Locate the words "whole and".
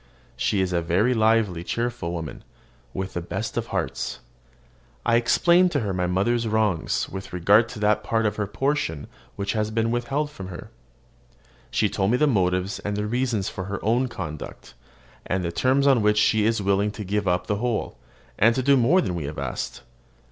17.57-18.55